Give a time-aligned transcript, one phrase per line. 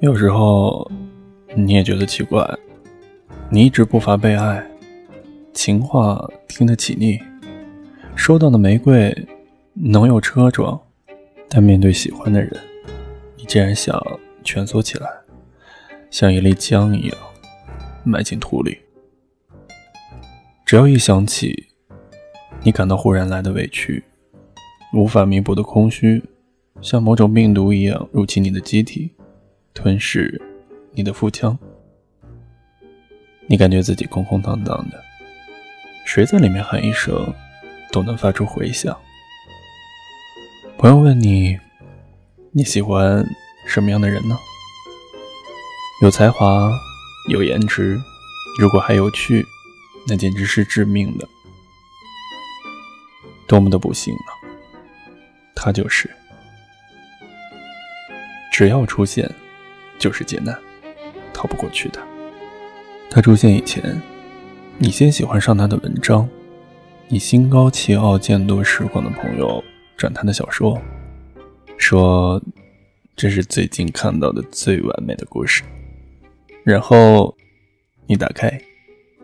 [0.00, 0.90] 有时候，
[1.56, 2.46] 你也觉得奇怪，
[3.48, 4.62] 你一直不乏被爱，
[5.54, 7.18] 情话听得起腻，
[8.14, 9.16] 收到的玫瑰
[9.72, 10.78] 能有车撞，
[11.48, 12.54] 但面对喜欢的人，
[13.38, 13.98] 你竟然想
[14.44, 15.08] 蜷缩起来，
[16.10, 17.16] 像一粒浆一样。
[18.04, 18.78] 埋进土里。
[20.64, 21.68] 只要一想起，
[22.62, 24.04] 你感到忽然来的委屈，
[24.94, 26.22] 无法弥补的空虚，
[26.80, 29.12] 像某种病毒一样入侵你的机体。
[29.74, 30.38] 吞噬
[30.92, 31.58] 你的腹腔，
[33.46, 35.02] 你感觉自己空空荡荡的，
[36.04, 37.34] 谁在里面喊一声，
[37.90, 38.94] 都能发出回响。
[40.76, 41.58] 朋友问你，
[42.50, 43.26] 你喜欢
[43.66, 44.36] 什么样的人呢？
[46.02, 46.70] 有才华，
[47.28, 48.00] 有颜值，
[48.58, 49.46] 如果还有趣，
[50.08, 51.28] 那简直是致命的。
[53.46, 54.30] 多么的不幸啊！
[55.54, 56.10] 他就是，
[58.52, 59.30] 只要出现。
[59.98, 60.58] 就是劫难，
[61.32, 62.00] 逃不过去的。
[63.08, 64.02] 他出现以前，
[64.78, 66.28] 你先喜欢上他的文章，
[67.06, 69.62] 你心高气傲见多识广的朋友
[69.96, 70.76] 转他的小说，
[71.78, 72.42] 说
[73.14, 75.62] 这是最近看到的最完美的故事。
[76.64, 77.36] 然后
[78.06, 78.60] 你打开，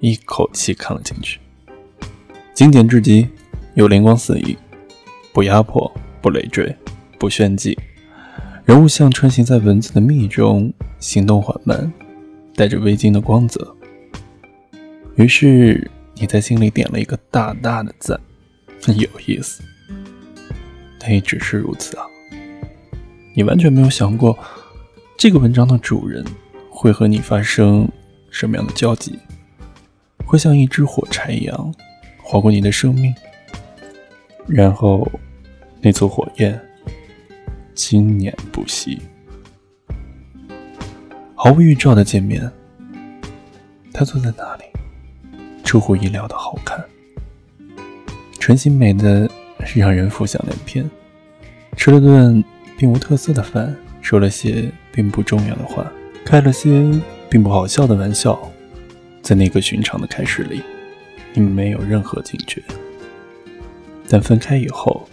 [0.00, 1.40] 一口气看了进去，
[2.52, 3.28] 经典至极，
[3.74, 4.56] 又灵光四溢，
[5.32, 6.74] 不压迫，不累赘，
[7.18, 7.78] 不炫技。
[8.64, 11.92] 人物像穿行在文字的密中，行动缓慢，
[12.54, 13.74] 带着微晶的光泽。
[15.16, 18.20] 于是你在心里点了一个大大的赞，
[18.80, 19.62] 很有意思。
[20.98, 22.06] 但也只是如此啊！
[23.34, 24.38] 你完全没有想过，
[25.16, 26.24] 这个文章的主人
[26.74, 27.86] 会和你发生
[28.30, 29.18] 什么样的交集，
[30.24, 31.74] 会像一支火柴一样
[32.22, 33.14] 划过你的生命，
[34.48, 35.06] 然后
[35.80, 36.60] 那簇火焰。
[37.74, 39.00] 经年不息，
[41.34, 42.52] 毫无预兆的见面。
[43.94, 44.64] 他坐在那里，
[45.64, 46.84] 出乎意料的好看，
[48.38, 49.28] 唇形美的
[49.74, 50.88] 让人浮想联翩。
[51.76, 52.44] 吃了顿
[52.76, 55.90] 并无特色的饭，说了些并不重要的话，
[56.24, 56.68] 开了些
[57.28, 58.38] 并不好笑的玩笑。
[59.22, 60.60] 在那个寻常的开始里，
[61.32, 62.60] 你没有任何警觉。
[64.08, 65.06] 但分开以后，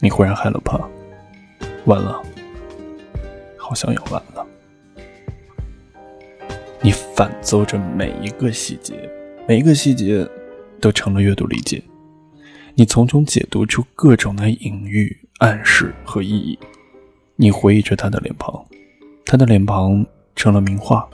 [0.00, 0.80] 你忽然害了怕。
[1.84, 2.22] 完了，
[3.58, 4.46] 好像要完了。
[6.80, 8.94] 你反奏着每一个细节，
[9.46, 10.26] 每一个细节
[10.80, 11.82] 都成了阅读理解。
[12.74, 16.58] 你从中解读出各种的隐喻、暗示和意义。
[17.36, 18.64] 你回忆着他的脸庞，
[19.26, 20.06] 他的脸庞
[20.38, 21.06] 成了名画，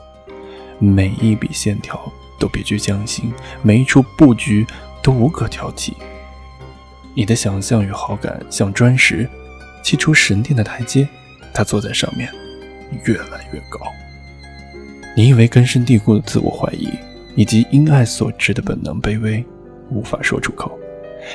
[0.78, 1.98] 每一笔线条
[2.38, 4.66] 都别具匠心，每一处布局
[5.02, 5.94] 都无可挑剔。
[7.14, 9.28] 你的想象与好感像砖石。
[9.82, 11.06] 砌出神殿的台阶，
[11.52, 12.26] 他坐在上面，
[13.04, 13.80] 越来越高。
[15.14, 16.88] 你以为根深蒂固的自我怀疑，
[17.36, 19.44] 以及因爱所致的本能卑微，
[19.90, 20.78] 无法说出口。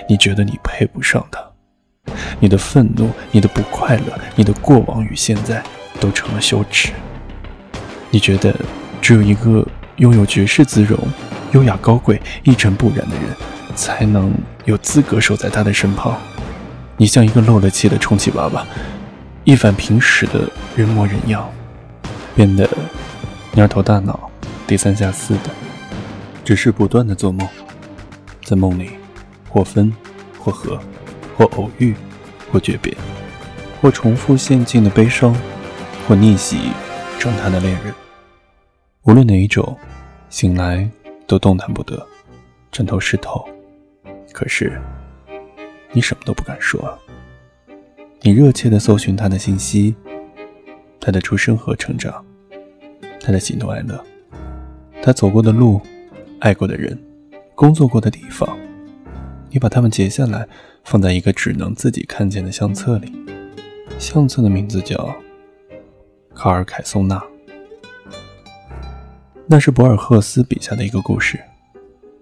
[0.08, 1.40] 你觉得你配不上他，
[2.40, 5.64] 你的愤怒，你的不快乐，你的过往与现在，
[6.00, 6.92] 都成了羞耻。
[8.12, 8.56] 你觉得
[9.02, 9.66] 只有一个
[9.98, 10.98] 拥有绝世姿容、
[11.52, 13.26] 优雅高贵、一尘不染的人，
[13.76, 14.34] 才能
[14.66, 16.18] 有资格守在他的身旁。
[16.98, 18.66] 你像一个漏了气的充气娃娃，
[19.44, 21.50] 一反平时的人模人样，
[22.36, 22.68] 变得
[23.54, 24.30] 蔫头大脑、
[24.68, 25.50] 低三下四的，
[26.44, 27.48] 只是不断的做梦，
[28.44, 28.92] 在梦里，
[29.48, 29.94] 或分，
[30.38, 30.80] 或合，
[31.38, 31.96] 或偶遇，
[32.52, 32.96] 或诀别，
[33.82, 35.36] 或重复陷进的悲伤，
[36.08, 36.72] 或逆袭
[37.20, 37.94] 正他的恋人。
[39.04, 39.78] 无论哪一种，
[40.30, 40.90] 醒来
[41.28, 42.08] 都动弹不得，
[42.72, 43.48] 枕头湿透。
[44.34, 44.80] 可是。
[45.92, 46.96] 你什么都不敢说。
[48.22, 49.96] 你热切地搜寻他的信息，
[51.00, 52.24] 他的出生和成长，
[53.20, 54.00] 他的喜怒哀乐，
[55.02, 55.82] 他走过的路，
[56.42, 56.96] 爱过的人，
[57.56, 58.56] 工作过的地方。
[59.50, 60.48] 你把它们截下来，
[60.84, 63.12] 放在一个只能自己看见的相册里。
[63.98, 65.12] 相册的名字叫
[66.40, 67.22] 卡尔凯松纳。
[69.46, 71.38] 那是博尔赫斯笔下的一个故事：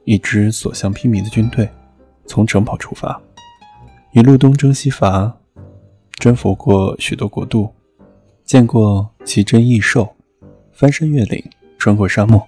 [0.05, 1.69] 一支所向披靡的军队，
[2.25, 3.21] 从城堡出发。
[4.13, 5.37] 一路东征西伐，
[6.15, 7.71] 征服过许多国度，
[8.43, 10.15] 见过奇珍异兽，
[10.73, 11.47] 翻山越岭，
[11.77, 12.41] 穿过沙漠。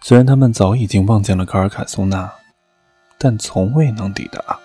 [0.00, 2.32] 虽然他们早已经望见了卡尔凯松纳，
[3.18, 4.58] 但从未能抵达。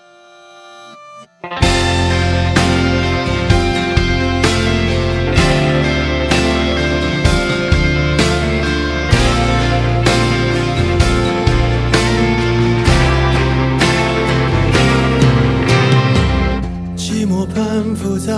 [17.40, 18.32] 我攀附在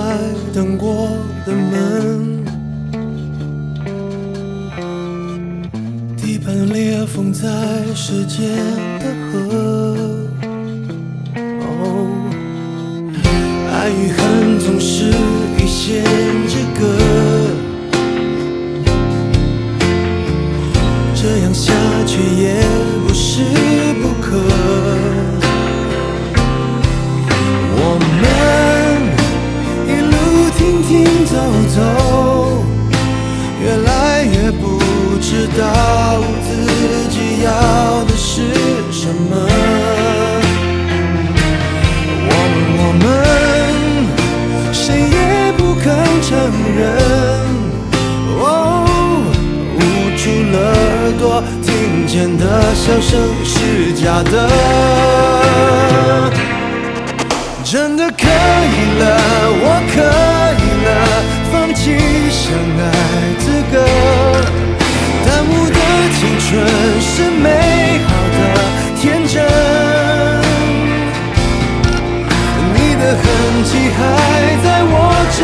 [0.53, 1.09] 等过
[1.47, 2.45] 的门，
[6.19, 7.49] 地板裂缝在
[7.95, 8.47] 时间
[8.99, 10.19] 的河。
[13.73, 15.07] 爱与恨总是
[15.57, 16.50] 一线。
[35.31, 35.63] 知道
[36.43, 36.49] 自
[37.09, 37.49] 己要
[38.05, 38.43] 的是
[38.91, 39.31] 什么。
[42.27, 43.03] 我们我们
[44.73, 45.87] 谁也不肯
[46.21, 46.29] 承
[46.77, 46.83] 认，
[48.41, 48.45] 哦，
[49.77, 49.79] 捂
[50.19, 51.23] 住了耳朵，
[51.63, 51.69] 听
[52.09, 52.43] 见的
[52.75, 53.09] 笑声
[53.45, 54.35] 是假的。
[57.63, 59.03] 真的可以了，
[59.63, 59.97] 我可
[60.59, 60.89] 以了，
[61.53, 61.79] 放弃
[62.33, 62.43] 相
[62.81, 62.83] 爱
[63.39, 63.79] 资格。
[66.51, 66.59] 纯
[67.01, 67.49] 是美
[68.09, 68.39] 好的
[69.01, 69.41] 天真，
[72.75, 73.23] 你的痕
[73.63, 73.99] 迹还
[74.61, 74.93] 在握
[75.39, 75.41] 着，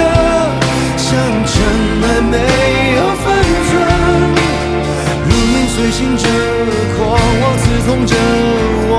[0.96, 1.06] 像
[1.46, 1.54] 尘
[2.02, 2.34] 埃没
[2.96, 3.24] 有分
[3.68, 3.70] 寸。
[5.28, 6.26] 如影随形着，
[6.96, 6.98] 狂
[7.40, 8.12] 妄刺痛着
[8.88, 8.92] 我。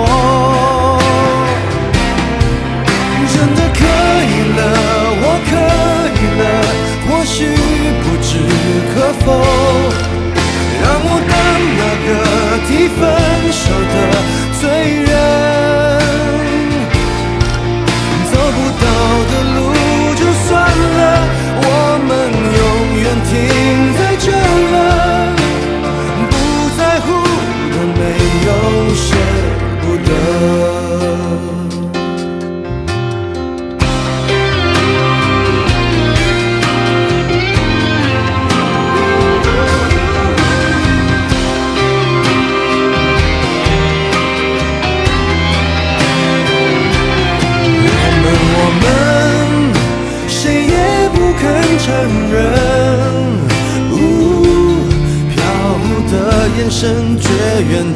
[3.34, 3.84] 真的可
[4.32, 4.60] 以了，
[5.20, 5.52] 我可
[6.16, 6.44] 以了，
[7.10, 7.36] 或许
[8.02, 8.32] 不知
[8.96, 8.96] 可
[9.26, 9.26] 否，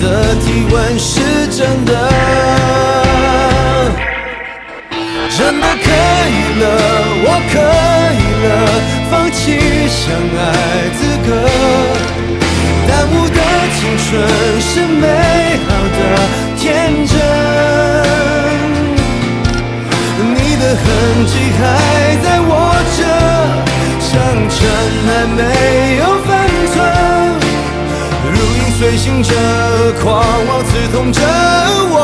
[0.01, 1.21] 的体温是
[1.51, 1.91] 真的，
[5.37, 5.87] 真的可
[6.27, 6.65] 以了，
[7.23, 7.55] 我可
[8.17, 8.49] 以了，
[9.11, 9.39] 放弃
[9.87, 10.01] 相
[10.37, 10.39] 爱
[10.97, 11.29] 资格。
[12.87, 13.39] 耽误的
[13.77, 14.09] 青春
[14.59, 15.03] 是美
[15.67, 15.99] 好的
[16.57, 16.59] 天
[17.05, 17.15] 真，
[28.91, 29.33] 影随形着，
[30.03, 31.21] 狂妄刺痛着
[31.91, 31.95] 我。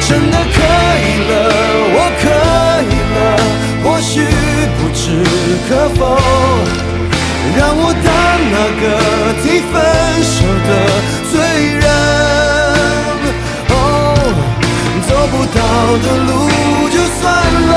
[0.00, 0.58] 真的可
[0.98, 1.32] 以了，
[1.94, 2.24] 我可
[2.90, 3.16] 以了，
[3.84, 4.12] 或许
[4.78, 5.02] 不知
[5.68, 6.18] 可否，
[7.56, 8.10] 让我当
[8.50, 8.84] 那个
[9.42, 9.72] 提分
[10.24, 10.34] 手
[10.66, 10.70] 的
[11.30, 11.32] 罪
[11.78, 11.86] 人。
[13.70, 13.72] 哦，
[15.06, 15.56] 走不到
[16.02, 16.30] 的路
[16.90, 17.22] 就算
[17.70, 17.72] 了，